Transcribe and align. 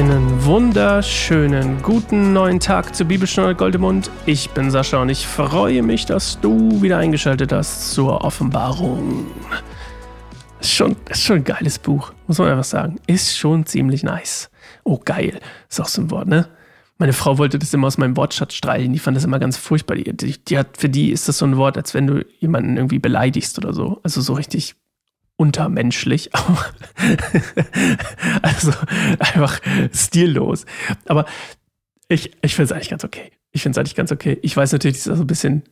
Einen 0.00 0.46
wunderschönen 0.46 1.82
guten 1.82 2.32
neuen 2.32 2.58
Tag 2.58 2.96
zur 2.96 3.06
Bibelstunde 3.06 3.54
Goldemund. 3.54 4.10
Ich 4.24 4.48
bin 4.48 4.70
Sascha 4.70 5.02
und 5.02 5.10
ich 5.10 5.26
freue 5.26 5.82
mich, 5.82 6.06
dass 6.06 6.40
du 6.40 6.80
wieder 6.80 6.96
eingeschaltet 6.96 7.52
hast 7.52 7.92
zur 7.92 8.24
Offenbarung. 8.24 9.26
Ist 10.58 10.72
schon, 10.72 10.96
ist 11.10 11.22
schon 11.22 11.36
ein 11.36 11.44
geiles 11.44 11.78
Buch, 11.78 12.14
muss 12.26 12.38
man 12.38 12.48
einfach 12.48 12.64
sagen. 12.64 12.96
Ist 13.06 13.36
schon 13.36 13.66
ziemlich 13.66 14.02
nice. 14.02 14.50
Oh, 14.84 14.98
geil. 15.04 15.38
Ist 15.68 15.82
auch 15.82 15.88
so 15.88 16.00
ein 16.00 16.10
Wort, 16.10 16.28
ne? 16.28 16.48
Meine 16.96 17.12
Frau 17.12 17.36
wollte 17.36 17.58
das 17.58 17.74
immer 17.74 17.88
aus 17.88 17.98
meinem 17.98 18.16
Wortschatz 18.16 18.54
streichen. 18.54 18.94
Die 18.94 18.98
fand 18.98 19.18
das 19.18 19.24
immer 19.24 19.38
ganz 19.38 19.58
furchtbar. 19.58 19.96
Die, 19.96 20.16
die, 20.16 20.42
die 20.42 20.56
hat, 20.56 20.78
für 20.78 20.88
die 20.88 21.10
ist 21.10 21.28
das 21.28 21.36
so 21.36 21.44
ein 21.44 21.58
Wort, 21.58 21.76
als 21.76 21.92
wenn 21.92 22.06
du 22.06 22.24
jemanden 22.38 22.78
irgendwie 22.78 23.00
beleidigst 23.00 23.58
oder 23.58 23.74
so. 23.74 24.00
Also 24.02 24.22
so 24.22 24.32
richtig 24.32 24.76
untermenschlich. 25.40 26.30
also 28.42 28.72
einfach 29.18 29.58
stillos. 29.90 30.66
Aber 31.06 31.24
ich, 32.08 32.32
ich 32.42 32.54
finde 32.54 32.66
es 32.66 32.72
eigentlich 32.72 32.90
ganz 32.90 33.04
okay. 33.04 33.32
Ich 33.52 33.62
finde 33.62 33.74
es 33.74 33.78
eigentlich 33.78 33.94
ganz 33.94 34.12
okay. 34.12 34.38
Ich 34.42 34.54
weiß 34.54 34.72
natürlich, 34.72 34.98
das 34.98 35.06
ist 35.06 35.16
so 35.16 35.24
ein 35.24 35.26
bisschen, 35.26 35.62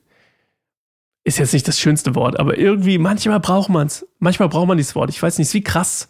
ist 1.22 1.38
jetzt 1.38 1.52
nicht 1.52 1.68
das 1.68 1.78
schönste 1.78 2.14
Wort, 2.14 2.40
aber 2.40 2.56
irgendwie, 2.56 2.96
manchmal 2.96 3.40
braucht 3.40 3.68
man 3.68 3.88
es. 3.88 4.08
Manchmal 4.18 4.48
braucht 4.48 4.68
man 4.68 4.78
dieses 4.78 4.94
Wort. 4.94 5.10
Ich 5.10 5.22
weiß 5.22 5.36
nicht, 5.36 5.52
wie 5.52 5.62
krass. 5.62 6.08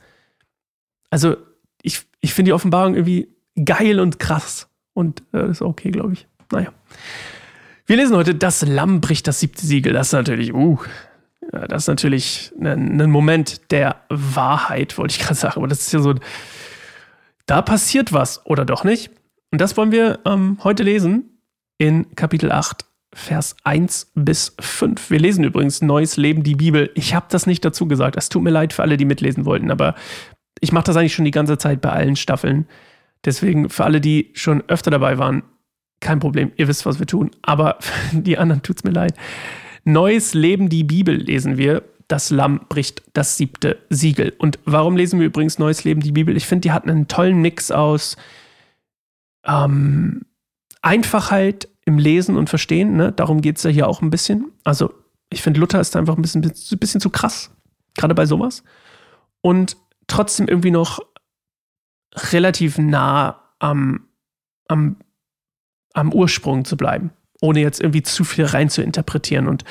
Also, 1.11 1.37
ich, 1.83 2.03
ich 2.21 2.35
finde 2.35 2.51
die 2.51 2.53
Offenbarung 2.53 2.95
irgendwie 2.95 3.27
geil 3.65 3.99
und 3.99 4.21
krass. 4.21 4.69
Und 4.95 5.25
äh, 5.33 5.51
ist 5.51 5.63
okay, 5.63 5.91
glaube 5.91 6.13
ich. 6.13 6.29
Naja. 6.53 6.73
Wir 7.87 7.97
lesen 7.97 8.15
heute, 8.15 8.37
das 8.37 8.63
Lamm 8.63 9.01
bricht 9.01 9.27
das 9.27 9.41
siebte 9.41 9.67
Siegel. 9.67 9.95
Das 9.95 10.09
ist 10.09 10.13
natürlich, 10.13 10.55
uh, 10.55 10.79
das 11.51 11.85
ist 11.85 11.89
natürlich 11.89 12.53
ein, 12.61 13.01
ein 13.01 13.11
Moment 13.11 13.71
der 13.71 13.97
Wahrheit, 14.09 14.99
wollte 14.99 15.13
ich 15.13 15.19
gerade 15.25 15.35
sagen. 15.35 15.57
Aber 15.57 15.69
das 15.69 15.81
ist 15.81 15.93
ja 15.93 16.01
so, 16.01 16.15
da 17.47 17.63
passiert 17.63 18.13
was 18.13 18.45
oder 18.47 18.65
doch 18.65 18.85
nicht. 18.85 19.11
Und 19.51 19.61
das 19.61 19.77
wollen 19.77 19.93
wir 19.93 20.21
ähm, 20.27 20.59
heute 20.63 20.83
lesen 20.83 21.41
in 21.79 22.15
Kapitel 22.15 22.53
8, 22.53 22.85
Vers 23.15 23.57
1 23.65 24.13
bis 24.15 24.55
5. 24.61 25.11
Wir 25.11 25.19
lesen 25.19 25.45
übrigens 25.45 25.81
Neues 25.81 26.17
Leben, 26.19 26.43
die 26.43 26.55
Bibel. 26.55 26.91
Ich 26.95 27.15
habe 27.15 27.27
das 27.31 27.47
nicht 27.47 27.65
dazu 27.65 27.89
gesagt. 27.89 28.17
Es 28.17 28.29
tut 28.29 28.43
mir 28.43 28.51
leid 28.51 28.75
für 28.75 28.83
alle, 28.83 28.99
die 28.99 29.07
mitlesen 29.07 29.47
wollten, 29.47 29.71
aber 29.71 29.95
ich 30.61 30.73
mache 30.73 30.85
das 30.85 30.97
eigentlich 30.97 31.15
schon 31.15 31.25
die 31.25 31.31
ganze 31.31 31.57
Zeit 31.57 31.81
bei 31.81 31.91
allen 31.91 32.17
Staffeln. 32.17 32.67
Deswegen 33.25 33.71
für 33.71 33.85
alle, 33.85 34.01
die 34.01 34.31
schon 34.35 34.63
öfter 34.69 34.91
dabei 34.91 35.19
waren, 35.19 35.43
kein 36.01 36.21
Problem. 36.21 36.53
Ihr 36.57 36.69
wisst, 36.69 36.85
was 36.85 36.99
wir 36.99 37.07
tun. 37.07 37.31
Aber 37.43 37.79
die 38.13 38.39
anderen 38.39 38.63
tut 38.63 38.79
es 38.79 38.85
mir 38.85 38.91
leid. 38.91 39.15
Neues 39.89 40.35
Leben, 40.35 40.69
die 40.69 40.85
Bibel 40.85 41.17
lesen 41.17 41.57
wir. 41.57 41.83
Das 42.09 42.29
Lamm 42.29 42.61
bricht 42.69 43.03
das 43.15 43.39
siebte 43.39 43.79
Siegel. 43.89 44.35
Und 44.39 44.59
warum 44.67 44.97
lesen 44.97 45.19
wir 45.19 45.27
übrigens 45.27 45.59
Neues 45.59 45.85
Leben, 45.85 46.03
die 46.03 46.13
Bibel? 46.13 46.37
Ich 46.37 46.47
finde, 46.47 46.61
die 46.61 46.73
hatten 46.73 46.91
einen 46.91 47.09
tollen 47.09 47.41
Mix 47.41 47.71
aus 47.71 48.19
ähm, 49.47 50.27
Einfachheit 50.83 51.69
im 51.87 51.99
Lesen 51.99 52.37
und 52.37 52.51
Verstehen. 52.51 52.97
Ne? 52.97 53.13
Darum 53.13 53.41
geht 53.41 53.57
es 53.57 53.63
ja 53.63 53.71
hier 53.71 53.89
auch 53.89 54.03
ein 54.03 54.11
bisschen. 54.11 54.53
Also, 54.63 54.93
ich 55.31 55.41
finde, 55.41 55.59
Luther 55.59 55.81
ist 55.81 55.97
einfach 55.97 56.17
ein 56.17 56.23
bisschen, 56.23 56.43
bisschen 56.43 57.01
zu 57.01 57.09
krass, 57.09 57.51
gerade 57.97 58.15
bei 58.15 58.27
sowas. 58.27 58.65
Und 59.41 59.79
trotzdem 60.07 60.49
irgendwie 60.49 60.71
noch 60.71 61.01
relativ 62.31 62.77
nah 62.77 63.41
am, 63.59 64.07
am, 64.69 64.97
am 65.95 66.13
Ursprung 66.13 66.67
zu 66.67 66.77
bleiben 66.77 67.11
ohne 67.41 67.61
jetzt 67.61 67.81
irgendwie 67.81 68.03
zu 68.03 68.25
viel 68.25 68.45
rein 68.45 68.71
zu 68.71 68.83
interpretieren. 68.83 69.49
Und 69.49 69.65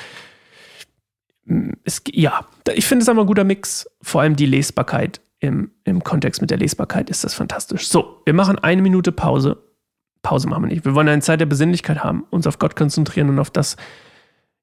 mm, 1.44 1.72
es, 1.84 2.02
ja, 2.10 2.46
ich 2.74 2.86
finde 2.86 3.02
es 3.02 3.08
einfach 3.08 3.22
ein 3.22 3.28
guter 3.28 3.44
Mix. 3.44 3.88
Vor 4.02 4.20
allem 4.22 4.36
die 4.36 4.46
Lesbarkeit 4.46 5.20
im, 5.40 5.70
im 5.84 6.02
Kontext 6.02 6.40
mit 6.40 6.50
der 6.50 6.58
Lesbarkeit 6.58 7.10
ist 7.10 7.24
das 7.24 7.34
fantastisch. 7.34 7.88
So, 7.88 8.22
wir 8.24 8.34
machen 8.34 8.58
eine 8.58 8.82
Minute 8.82 9.12
Pause. 9.12 9.62
Pause 10.22 10.48
machen 10.48 10.64
wir 10.64 10.68
nicht. 10.68 10.84
Wir 10.84 10.94
wollen 10.94 11.08
eine 11.08 11.22
Zeit 11.22 11.40
der 11.40 11.46
Besinnlichkeit 11.46 12.02
haben, 12.02 12.24
uns 12.30 12.46
auf 12.46 12.58
Gott 12.58 12.74
konzentrieren 12.74 13.28
und 13.28 13.38
auf 13.38 13.50
das, 13.50 13.76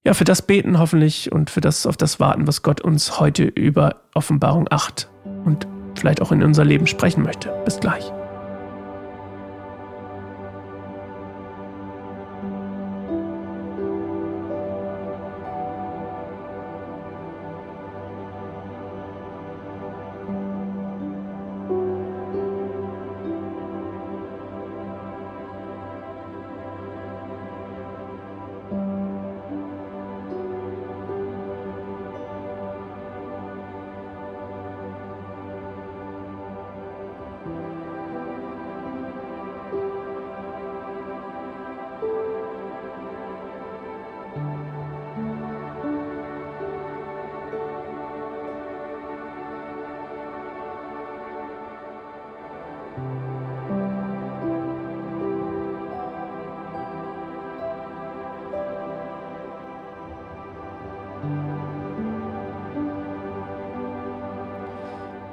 ja, 0.03 0.13
für 0.13 0.25
das 0.25 0.41
beten 0.41 0.79
hoffentlich 0.79 1.31
und 1.31 1.49
für 1.49 1.61
das, 1.61 1.85
auf 1.85 1.97
das 1.97 2.19
warten, 2.19 2.45
was 2.45 2.61
Gott 2.61 2.81
uns 2.81 3.19
heute 3.19 3.45
über 3.45 4.01
Offenbarung 4.13 4.67
8 4.69 5.09
und 5.45 5.65
vielleicht 5.95 6.21
auch 6.21 6.31
in 6.31 6.43
unser 6.43 6.65
Leben 6.65 6.87
sprechen 6.87 7.23
möchte. 7.23 7.49
Bis 7.63 7.79
gleich. 7.79 8.11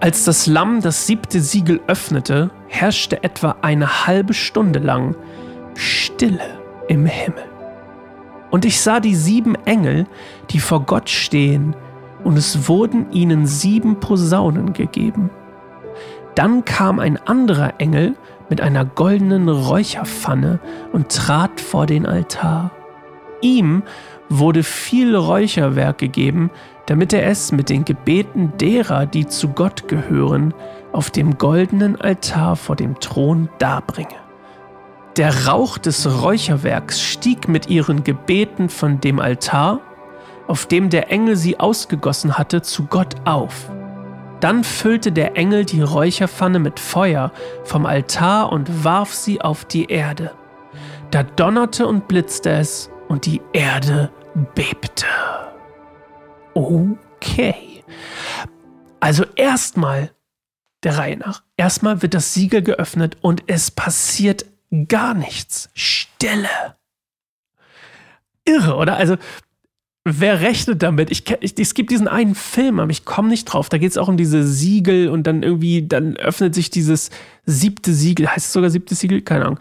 Als 0.02 0.24
das 0.24 0.48
Lamm 0.48 0.80
das 0.80 1.06
siebte 1.06 1.40
Siegel 1.40 1.80
öffnete, 1.86 2.50
herrschte 2.66 3.22
etwa 3.22 3.54
eine 3.62 4.04
halbe 4.04 4.34
Stunde 4.34 4.80
lang 4.80 5.14
Stille 5.76 6.58
im 6.88 7.06
Himmel. 7.06 7.44
Und 8.50 8.64
ich 8.64 8.80
sah 8.80 8.98
die 8.98 9.14
sieben 9.14 9.54
Engel, 9.64 10.08
die 10.50 10.58
vor 10.58 10.80
Gott 10.86 11.08
stehen, 11.08 11.76
und 12.24 12.36
es 12.36 12.68
wurden 12.68 13.12
ihnen 13.12 13.46
sieben 13.46 14.00
Posaunen 14.00 14.72
gegeben. 14.72 15.30
Dann 16.34 16.64
kam 16.64 16.98
ein 16.98 17.16
anderer 17.16 17.74
Engel 17.78 18.16
mit 18.50 18.60
einer 18.60 18.84
goldenen 18.84 19.48
Räucherpfanne 19.48 20.58
und 20.92 21.10
trat 21.10 21.60
vor 21.60 21.86
den 21.86 22.06
Altar. 22.06 22.72
Ihm 23.40 23.84
wurde 24.28 24.64
viel 24.64 25.14
Räucherwerk 25.14 25.98
gegeben, 25.98 26.50
damit 26.87 27.12
er 27.12 27.26
es 27.26 27.53
mit 27.53 27.70
den 27.70 27.84
Gebeten 27.84 28.53
derer, 28.59 29.06
die 29.06 29.26
zu 29.26 29.48
Gott 29.48 29.88
gehören, 29.88 30.53
auf 30.93 31.10
dem 31.10 31.38
goldenen 31.38 32.00
Altar 32.00 32.56
vor 32.56 32.76
dem 32.76 32.98
Thron 33.00 33.48
darbringe. 33.59 34.22
Der 35.16 35.47
Rauch 35.47 35.78
des 35.78 36.22
Räucherwerks 36.22 37.00
stieg 37.00 37.48
mit 37.48 37.69
ihren 37.69 38.03
Gebeten 38.03 38.69
von 38.69 39.00
dem 39.00 39.20
Altar, 39.20 39.81
auf 40.47 40.66
dem 40.66 40.91
der 40.91 41.10
Engel 41.10 41.37
sie 41.37 41.60
ausgegossen 41.60 42.38
hatte, 42.38 42.62
zu 42.62 42.87
Gott 42.87 43.14
auf. 43.25 43.70
Dann 44.41 44.64
füllte 44.64 45.12
der 45.12 45.37
Engel 45.37 45.64
die 45.64 45.82
Räucherpfanne 45.82 46.59
mit 46.59 46.81
Feuer 46.81 47.31
vom 47.64 47.87
Altar 47.87 48.50
und 48.50 48.84
warf 48.84 49.14
sie 49.14 49.41
auf 49.41 49.64
die 49.64 49.87
Erde. 49.87 50.32
Da 51.10 51.22
donnerte 51.22 51.87
und 51.87 52.09
blitzte 52.09 52.50
es, 52.50 52.91
und 53.09 53.26
die 53.26 53.43
Erde 53.53 54.11
bebte. 54.55 55.05
Okay. 56.54 57.84
Also 59.00 59.25
erstmal 59.37 60.12
der 60.82 60.99
Reihe 60.99 61.16
nach. 61.16 61.43
Erstmal 61.56 62.02
wird 62.02 62.14
das 62.14 62.34
Siegel 62.34 62.62
geöffnet 62.62 63.16
und 63.20 63.44
es 63.46 63.70
passiert 63.70 64.46
gar 64.88 65.14
nichts. 65.14 65.70
Stille. 65.75 66.49
Irre, 68.44 68.76
oder? 68.76 68.96
Also, 68.96 69.16
wer 70.04 70.40
rechnet 70.40 70.82
damit? 70.82 71.10
Ich, 71.10 71.31
ich, 71.40 71.58
es 71.58 71.75
gibt 71.75 71.90
diesen 71.90 72.08
einen 72.08 72.34
Film, 72.34 72.81
aber 72.81 72.90
ich 72.90 73.05
komme 73.05 73.28
nicht 73.28 73.44
drauf. 73.44 73.69
Da 73.69 73.78
geht 73.78 73.90
es 73.90 73.98
auch 73.98 74.08
um 74.08 74.16
diese 74.16 74.46
Siegel 74.46 75.08
und 75.08 75.26
dann 75.26 75.43
irgendwie, 75.43 75.87
dann 75.87 76.16
öffnet 76.16 76.55
sich 76.55 76.70
dieses 76.70 77.10
siebte 77.44 77.93
Siegel. 77.93 78.28
Heißt 78.28 78.46
es 78.46 78.52
sogar 78.52 78.70
siebte 78.70 78.94
Siegel? 78.94 79.22
Keine 79.22 79.44
Ahnung. 79.44 79.60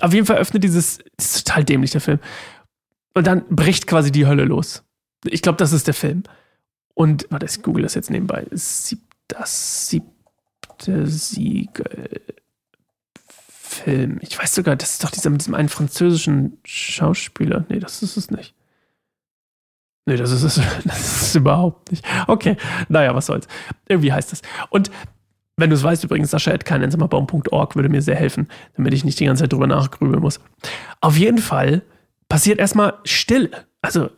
Auf 0.00 0.12
jeden 0.12 0.26
Fall 0.26 0.38
öffnet 0.38 0.64
dieses, 0.64 0.98
ist 1.16 1.46
total 1.46 1.64
dämlich, 1.64 1.90
der 1.90 2.00
Film. 2.00 2.18
Und 3.14 3.26
dann 3.26 3.44
bricht 3.48 3.86
quasi 3.86 4.12
die 4.12 4.26
Hölle 4.26 4.44
los. 4.44 4.84
Ich 5.24 5.42
glaube, 5.42 5.58
das 5.58 5.72
ist 5.72 5.86
der 5.86 5.94
Film. 5.94 6.22
Und, 6.94 7.26
warte, 7.30 7.46
ich 7.46 7.62
google 7.62 7.82
das 7.82 7.94
jetzt 7.94 8.10
nebenbei. 8.10 8.46
Das 9.28 9.88
siebte 9.88 11.06
Siegel. 11.06 12.20
Film. 13.28 14.18
Ich 14.22 14.38
weiß 14.38 14.54
sogar, 14.54 14.76
das 14.76 14.92
ist 14.92 15.04
doch 15.04 15.10
dieser 15.10 15.30
mit 15.30 15.40
diesem 15.40 15.54
einen 15.54 15.68
französischen 15.68 16.58
Schauspieler. 16.64 17.64
Nee, 17.68 17.80
das 17.80 18.02
ist 18.02 18.16
es 18.16 18.30
nicht. 18.30 18.54
Nee, 20.06 20.16
das 20.16 20.30
ist 20.30 20.42
es 20.42 20.60
das 20.84 21.22
ist 21.22 21.34
überhaupt 21.34 21.90
nicht. 21.90 22.04
Okay, 22.28 22.56
naja, 22.88 23.14
was 23.14 23.26
soll's. 23.26 23.48
Irgendwie 23.88 24.12
heißt 24.12 24.32
es. 24.32 24.42
Und 24.70 24.90
Wenn 25.56 25.70
du 25.70 25.76
es 25.76 25.82
weißt, 25.84 26.02
übrigens, 26.02 26.30
sascha.keinensammerbaum.org 26.30 27.76
würde 27.76 27.88
mir 27.88 28.02
sehr 28.02 28.16
helfen, 28.16 28.48
damit 28.76 28.92
ich 28.92 29.04
nicht 29.04 29.20
die 29.20 29.26
ganze 29.26 29.44
Zeit 29.44 29.52
drüber 29.52 29.68
nachgrübeln 29.68 30.20
muss. 30.20 30.40
Auf 31.00 31.16
jeden 31.16 31.38
Fall 31.38 31.82
passiert 32.28 32.58
erstmal 32.58 32.94
Stille. 33.04 33.50
Also, 33.80 34.10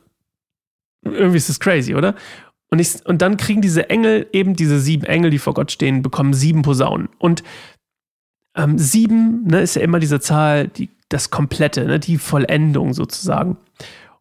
irgendwie 1.12 1.38
ist 1.38 1.48
das 1.48 1.60
crazy, 1.60 1.94
oder? 1.94 2.14
Und, 2.70 2.80
ich, 2.80 3.04
und 3.06 3.22
dann 3.22 3.36
kriegen 3.36 3.60
diese 3.60 3.90
Engel, 3.90 4.26
eben 4.32 4.54
diese 4.54 4.80
sieben 4.80 5.04
Engel, 5.04 5.30
die 5.30 5.38
vor 5.38 5.54
Gott 5.54 5.70
stehen, 5.70 6.02
bekommen 6.02 6.34
sieben 6.34 6.62
Posaunen. 6.62 7.08
Und 7.18 7.42
ähm, 8.56 8.78
sieben 8.78 9.44
ne, 9.46 9.60
ist 9.60 9.76
ja 9.76 9.82
immer 9.82 10.00
diese 10.00 10.20
Zahl, 10.20 10.68
die, 10.68 10.90
das 11.08 11.30
Komplette, 11.30 11.84
ne, 11.84 12.00
die 12.00 12.18
Vollendung 12.18 12.92
sozusagen. 12.92 13.56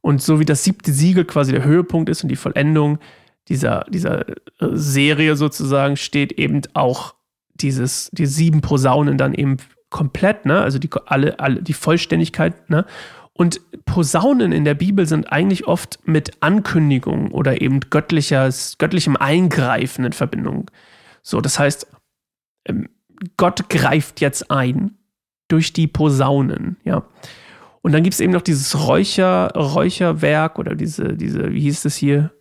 Und 0.02 0.22
so 0.22 0.40
wie 0.40 0.46
das 0.46 0.64
siebte 0.64 0.92
Siegel 0.92 1.26
quasi 1.26 1.52
der 1.52 1.64
Höhepunkt 1.64 2.10
ist 2.10 2.22
und 2.22 2.30
die 2.30 2.36
Vollendung 2.36 3.00
dieser, 3.48 3.86
dieser 3.90 4.28
äh, 4.30 4.36
Serie 4.74 5.36
sozusagen, 5.36 5.98
steht 5.98 6.34
eben 6.34 6.62
auch 6.74 7.16
dieses, 7.56 8.10
die 8.12 8.26
sieben 8.26 8.62
Posaunen 8.62 9.18
dann 9.18 9.34
eben 9.34 9.58
komplett, 9.90 10.46
ne? 10.46 10.62
Also 10.62 10.78
die, 10.78 10.90
alle, 11.06 11.40
alle, 11.40 11.64
die 11.64 11.74
Vollständigkeit, 11.74 12.70
ne? 12.70 12.86
Und 13.38 13.60
Posaunen 13.84 14.54
in 14.54 14.64
der 14.64 14.76
Bibel 14.76 15.06
sind 15.06 15.30
eigentlich 15.30 15.68
oft 15.68 16.00
mit 16.08 16.42
Ankündigung 16.42 17.32
oder 17.32 17.62
eben 17.62 17.82
göttliches, 17.82 18.78
göttlichem 18.78 19.18
Eingreifen 19.18 20.06
in 20.06 20.14
Verbindung. 20.14 20.72
So, 21.22 21.42
das 21.42 21.60
heißt, 21.60 21.86
ähm, 22.66 22.88
Gott 23.36 23.70
greift 23.70 24.22
jetzt 24.22 24.50
ein 24.50 24.98
durch 25.50 25.74
die 25.74 25.88
Posaunen, 25.88 26.78
ja. 26.86 27.06
Und 27.82 27.92
dann 27.92 28.04
gibt 28.04 28.16
es 28.16 28.20
eben 28.20 28.34
noch 28.34 28.42
dieses 28.42 28.88
Räucher, 28.88 29.52
Räucherwerk 29.54 30.58
oder 30.58 30.74
diese, 30.74 31.16
diese, 31.16 31.54
wie 31.54 31.62
hieß 31.62 31.86
es 31.86 31.96
hier? 31.96 32.32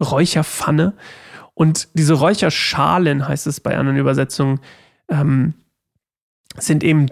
Räucherpfanne. 0.00 0.94
Und 1.54 1.88
diese 1.94 2.14
Räucherschalen, 2.14 3.26
heißt 3.26 3.46
es 3.46 3.60
bei 3.60 3.76
anderen 3.76 3.98
Übersetzungen, 3.98 4.60
ähm, 5.08 5.54
sind 6.56 6.84
eben 6.84 7.06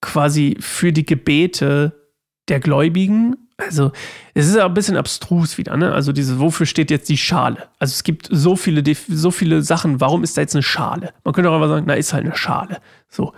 quasi 0.00 0.56
für 0.60 0.92
die 0.92 1.04
Gebete 1.04 2.07
der 2.48 2.60
Gläubigen. 2.60 3.36
Also, 3.56 3.90
es 4.34 4.46
ist 4.46 4.56
ein 4.56 4.74
bisschen 4.74 4.96
abstrus 4.96 5.58
wieder, 5.58 5.76
ne? 5.76 5.92
Also, 5.92 6.12
diese, 6.12 6.38
wofür 6.38 6.64
steht 6.66 6.90
jetzt 6.90 7.08
die 7.08 7.16
Schale? 7.16 7.68
Also, 7.78 7.92
es 7.92 8.04
gibt 8.04 8.28
so 8.30 8.54
viele, 8.54 8.82
so 9.08 9.30
viele 9.30 9.62
Sachen. 9.62 10.00
Warum 10.00 10.22
ist 10.22 10.36
da 10.36 10.42
jetzt 10.42 10.54
eine 10.54 10.62
Schale? 10.62 11.12
Man 11.24 11.34
könnte 11.34 11.50
auch 11.50 11.54
einfach 11.54 11.68
sagen, 11.68 11.84
na, 11.88 11.94
ist 11.94 12.12
halt 12.12 12.24
eine 12.24 12.36
Schale. 12.36 12.80
So. 13.08 13.32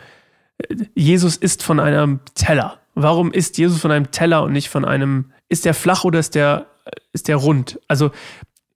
Jesus 0.94 1.36
ist 1.38 1.62
von 1.62 1.80
einem 1.80 2.20
Teller. 2.34 2.78
Warum 2.94 3.32
ist 3.32 3.56
Jesus 3.56 3.80
von 3.80 3.90
einem 3.90 4.10
Teller 4.10 4.42
und 4.42 4.52
nicht 4.52 4.68
von 4.68 4.84
einem, 4.84 5.32
ist 5.48 5.64
der 5.64 5.72
flach 5.72 6.04
oder 6.04 6.18
ist 6.18 6.34
der, 6.34 6.66
ist 7.14 7.28
der 7.28 7.36
rund? 7.36 7.80
Also, 7.88 8.10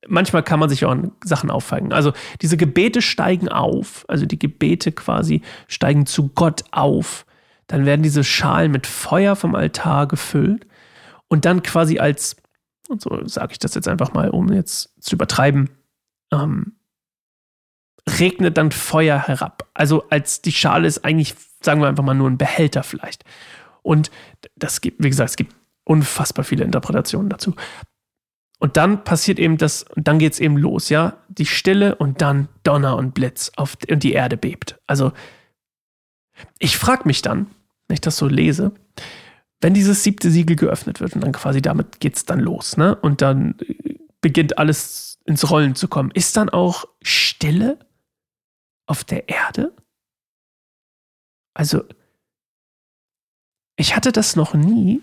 manchmal 0.08 0.42
kann 0.42 0.60
man 0.60 0.70
sich 0.70 0.86
auch 0.86 0.92
an 0.92 1.12
Sachen 1.22 1.50
auffangen. 1.50 1.92
Also, 1.92 2.14
diese 2.40 2.56
Gebete 2.56 3.02
steigen 3.02 3.50
auf. 3.50 4.06
Also, 4.08 4.24
die 4.24 4.38
Gebete 4.38 4.92
quasi 4.92 5.42
steigen 5.68 6.06
zu 6.06 6.28
Gott 6.28 6.64
auf 6.70 7.26
dann 7.66 7.86
werden 7.86 8.02
diese 8.02 8.24
Schalen 8.24 8.72
mit 8.72 8.86
Feuer 8.86 9.36
vom 9.36 9.54
Altar 9.54 10.06
gefüllt 10.06 10.66
und 11.28 11.44
dann 11.44 11.62
quasi 11.62 11.98
als, 11.98 12.36
und 12.88 13.00
so 13.00 13.26
sage 13.26 13.52
ich 13.52 13.58
das 13.58 13.74
jetzt 13.74 13.88
einfach 13.88 14.12
mal, 14.12 14.30
um 14.30 14.52
jetzt 14.52 14.92
zu 15.02 15.14
übertreiben, 15.14 15.70
ähm, 16.32 16.76
regnet 18.18 18.58
dann 18.58 18.70
Feuer 18.70 19.18
herab. 19.26 19.68
Also 19.74 20.08
als 20.10 20.42
die 20.42 20.52
Schale 20.52 20.86
ist 20.86 21.04
eigentlich, 21.04 21.34
sagen 21.62 21.80
wir 21.80 21.88
einfach 21.88 22.04
mal, 22.04 22.14
nur 22.14 22.28
ein 22.28 22.38
Behälter 22.38 22.82
vielleicht. 22.82 23.24
Und 23.82 24.10
das 24.56 24.80
gibt, 24.80 25.02
wie 25.02 25.08
gesagt, 25.08 25.30
es 25.30 25.36
gibt 25.36 25.54
unfassbar 25.84 26.44
viele 26.44 26.64
Interpretationen 26.64 27.28
dazu. 27.28 27.54
Und 28.58 28.76
dann 28.76 29.04
passiert 29.04 29.38
eben 29.38 29.58
das, 29.58 29.82
und 29.82 30.08
dann 30.08 30.18
geht 30.18 30.34
es 30.34 30.40
eben 30.40 30.56
los, 30.56 30.88
ja. 30.88 31.18
Die 31.28 31.44
Stille 31.46 31.96
und 31.96 32.22
dann 32.22 32.48
Donner 32.62 32.96
und 32.96 33.12
Blitz 33.12 33.52
auf, 33.56 33.76
und 33.90 34.02
die 34.02 34.12
Erde 34.12 34.36
bebt. 34.36 34.78
Also 34.86 35.12
ich 36.58 36.76
frage 36.76 37.02
mich 37.06 37.22
dann, 37.22 37.46
wenn 37.86 37.94
ich 37.94 38.00
das 38.00 38.16
so 38.16 38.26
lese, 38.26 38.72
wenn 39.60 39.74
dieses 39.74 40.02
siebte 40.02 40.30
Siegel 40.30 40.56
geöffnet 40.56 41.00
wird 41.00 41.14
und 41.14 41.22
dann 41.22 41.32
quasi 41.32 41.62
damit 41.62 42.00
geht 42.00 42.16
es 42.16 42.24
dann 42.24 42.40
los, 42.40 42.76
ne? 42.76 42.94
Und 42.96 43.22
dann 43.22 43.56
beginnt 44.20 44.58
alles 44.58 45.18
ins 45.24 45.50
Rollen 45.50 45.74
zu 45.74 45.88
kommen. 45.88 46.10
Ist 46.10 46.36
dann 46.36 46.48
auch 46.48 46.84
Stille 47.02 47.78
auf 48.86 49.04
der 49.04 49.28
Erde? 49.28 49.74
Also, 51.54 51.84
ich 53.76 53.96
hatte 53.96 54.12
das 54.12 54.36
noch 54.36 54.54
nie, 54.54 55.02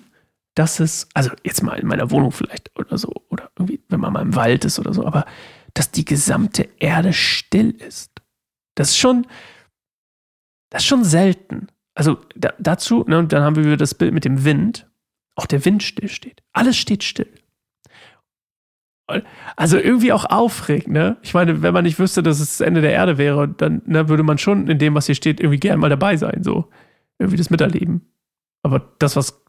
dass 0.56 0.80
es, 0.80 1.08
also 1.14 1.32
jetzt 1.44 1.64
mal 1.64 1.80
in 1.80 1.88
meiner 1.88 2.12
Wohnung 2.12 2.32
vielleicht 2.32 2.78
oder 2.78 2.98
so, 2.98 3.14
oder 3.30 3.50
irgendwie, 3.58 3.82
wenn 3.90 4.00
man 4.00 4.14
mal 4.14 4.22
im 4.22 4.36
Wald 4.36 4.66
ist 4.66 4.80
oder 4.80 4.94
so, 4.94 5.06
aber 5.06 5.26
dass 5.74 5.92
die 5.92 6.06
gesamte 6.06 6.70
Erde 6.80 7.14
still 7.14 7.72
ist. 7.72 8.12
Das 8.76 8.90
ist 8.90 8.98
schon, 8.98 9.26
das 10.72 10.82
ist 10.82 10.88
schon 10.88 11.04
selten. 11.04 11.68
Also 11.94 12.18
da, 12.36 12.54
dazu, 12.58 13.06
ne, 13.08 13.24
dann 13.28 13.44
haben 13.44 13.56
wir 13.56 13.78
das 13.78 13.94
Bild 13.94 14.14
mit 14.14 14.26
dem 14.26 14.44
Wind. 14.44 14.90
Auch 15.36 15.46
der 15.46 15.64
Wind 15.64 15.84
still 15.84 16.10
steht. 16.10 16.42
Alles 16.54 16.78
steht 16.78 17.04
still. 17.04 17.30
Also 19.58 19.78
irgendwie 19.78 20.14
auch 20.14 20.24
aufregend, 20.26 20.94
ne? 20.94 21.18
Ich 21.22 21.34
meine, 21.34 21.62
wenn 21.62 21.74
man 21.74 21.84
nicht 21.84 22.00
wüsste, 22.00 22.24
dass 22.24 22.40
es 22.40 22.58
das 22.58 22.66
Ende 22.66 22.80
der 22.80 22.94
Erde 22.94 23.18
wäre, 23.18 23.50
dann 23.50 23.82
ne, 23.86 24.08
würde 24.08 24.24
man 24.24 24.38
schon 24.38 24.68
in 24.70 24.80
dem, 24.80 24.96
was 24.96 25.06
hier 25.06 25.16
steht, 25.16 25.42
irgendwie 25.42 25.60
gern 25.60 25.80
mal 25.80 25.90
dabei 25.90 26.16
sein, 26.16 26.44
so. 26.44 26.70
Irgendwie 27.20 27.38
das 27.38 27.50
miterleben. 27.50 28.10
Aber 28.64 28.94
das, 29.00 29.18
was 29.18 29.44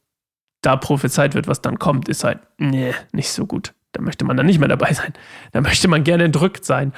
da 0.62 0.76
prophezeit 0.76 1.34
wird, 1.34 1.46
was 1.46 1.62
dann 1.62 1.78
kommt, 1.78 2.08
ist 2.08 2.24
halt, 2.24 2.40
nee, 2.58 2.92
nicht 3.12 3.30
so 3.30 3.46
gut. 3.46 3.74
Da 3.92 4.02
möchte 4.02 4.24
man 4.24 4.36
dann 4.36 4.46
nicht 4.46 4.58
mehr 4.58 4.68
dabei 4.68 4.92
sein. 4.92 5.12
Da 5.52 5.60
möchte 5.60 5.86
man 5.86 6.02
gerne 6.02 6.24
entrückt 6.24 6.64
sein. 6.64 6.92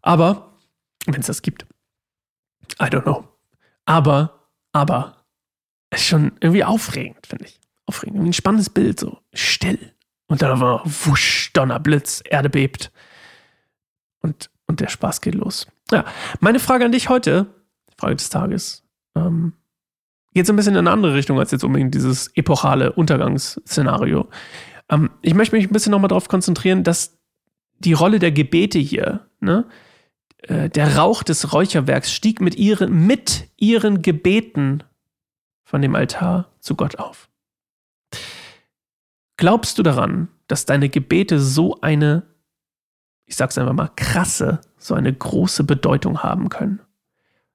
Aber, 0.00 0.54
wenn 1.06 1.20
es 1.20 1.26
das 1.26 1.42
gibt, 1.42 1.66
I 2.80 2.84
don't 2.84 3.02
know. 3.02 3.24
Aber, 3.84 4.46
aber, 4.72 5.24
ist 5.90 6.04
schon 6.04 6.32
irgendwie 6.40 6.64
aufregend, 6.64 7.26
finde 7.26 7.46
ich. 7.46 7.60
Aufregend. 7.86 8.20
Ein 8.20 8.32
spannendes 8.32 8.70
Bild, 8.70 9.00
so 9.00 9.18
still. 9.32 9.94
Und 10.26 10.42
dann 10.42 10.60
war 10.60 10.82
wusch, 10.84 11.52
Donner, 11.54 11.80
Blitz, 11.80 12.22
Erde 12.24 12.50
bebt. 12.50 12.92
Und, 14.20 14.50
und 14.66 14.80
der 14.80 14.88
Spaß 14.88 15.20
geht 15.22 15.34
los. 15.34 15.66
Ja, 15.90 16.04
meine 16.40 16.60
Frage 16.60 16.84
an 16.84 16.92
dich 16.92 17.08
heute, 17.08 17.46
Frage 17.96 18.16
des 18.16 18.28
Tages, 18.28 18.84
ähm, 19.14 19.54
geht 20.34 20.46
so 20.46 20.52
ein 20.52 20.56
bisschen 20.56 20.74
in 20.74 20.80
eine 20.80 20.90
andere 20.90 21.14
Richtung 21.14 21.38
als 21.38 21.50
jetzt 21.50 21.64
unbedingt 21.64 21.94
dieses 21.94 22.28
epochale 22.36 22.92
Untergangsszenario. 22.92 24.28
Ähm, 24.90 25.10
ich 25.22 25.34
möchte 25.34 25.56
mich 25.56 25.66
ein 25.66 25.72
bisschen 25.72 25.92
nochmal 25.92 26.08
darauf 26.08 26.28
konzentrieren, 26.28 26.84
dass 26.84 27.18
die 27.78 27.94
Rolle 27.94 28.18
der 28.18 28.32
Gebete 28.32 28.78
hier, 28.78 29.28
ne, 29.40 29.66
äh, 30.42 30.68
der 30.70 30.96
Rauch 30.96 31.22
des 31.22 31.52
Räucherwerks 31.52 32.12
stieg 32.12 32.40
mit 32.40 32.56
ihren, 32.56 33.06
mit 33.06 33.48
ihren 33.56 34.02
Gebeten 34.02 34.84
von 35.64 35.82
dem 35.82 35.94
Altar 35.94 36.50
zu 36.60 36.74
Gott 36.74 36.98
auf. 36.98 37.28
Glaubst 39.36 39.78
du 39.78 39.82
daran, 39.82 40.28
dass 40.48 40.66
deine 40.66 40.88
Gebete 40.88 41.38
so 41.38 41.80
eine, 41.80 42.24
ich 43.26 43.36
sag's 43.36 43.58
einfach 43.58 43.72
mal, 43.72 43.90
krasse, 43.94 44.60
so 44.78 44.94
eine 44.94 45.12
große 45.12 45.64
Bedeutung 45.64 46.22
haben 46.22 46.48
können? 46.48 46.80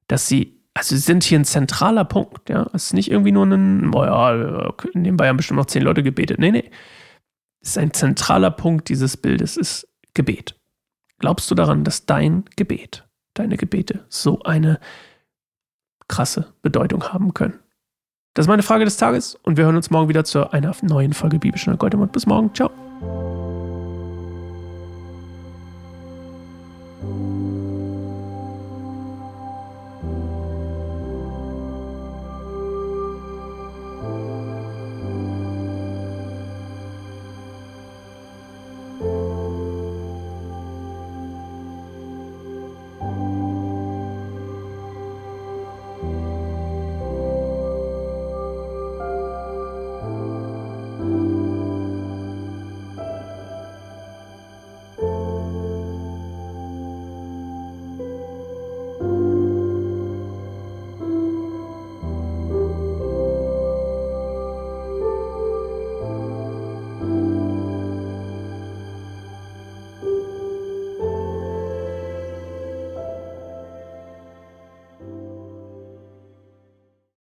Dass 0.08 0.28
sie, 0.28 0.62
also 0.74 0.96
sie 0.96 1.02
sind 1.02 1.24
hier 1.24 1.40
ein 1.40 1.46
zentraler 1.46 2.06
Punkt, 2.06 2.50
ja. 2.50 2.70
Es 2.74 2.86
ist 2.86 2.94
nicht 2.94 3.12
irgendwie 3.12 3.32
nur 3.32 3.46
ein, 3.46 3.90
naja, 3.90 4.74
nebenbei 4.94 5.28
haben 5.28 5.38
bestimmt 5.38 5.58
noch 5.58 5.66
zehn 5.66 5.84
Leute 5.84 6.04
gebetet. 6.04 6.40
Nee, 6.40 6.52
nee. 6.52 6.70
Es 7.62 7.70
ist 7.70 7.78
ein 7.78 7.94
zentraler 7.94 8.52
Punkt 8.52 8.90
dieses 8.90 9.18
Bildes, 9.18 9.58
ist 9.58 9.88
Gebet. 10.14 10.56
Glaubst 11.24 11.50
du 11.50 11.56
daran, 11.56 11.86
dass 11.86 12.06
dein 12.06 12.44
Gebet, 12.58 13.08
deine 13.34 13.56
Gebete 13.56 14.04
so 14.10 14.42
eine 14.42 14.78
krasse 16.10 16.54
Bedeutung 16.62 17.14
haben 17.14 17.34
können? 17.34 17.60
Das 18.34 18.44
ist 18.44 18.50
meine 18.50 18.62
Frage 18.62 18.84
des 18.84 18.98
Tages 18.98 19.36
und 19.36 19.56
wir 19.56 19.64
hören 19.64 19.78
uns 19.78 19.90
morgen 19.90 20.10
wieder 20.10 20.26
zu 20.26 20.52
einer 20.52 20.76
neuen 20.82 21.14
Folge 21.14 21.40
Bibelschnell 21.40 21.78
Goldemund. 21.78 22.12
Bis 22.12 22.26
morgen. 22.26 22.54
Ciao. 22.54 22.83